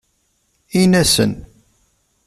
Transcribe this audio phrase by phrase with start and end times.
[0.81, 1.33] Ini-asen.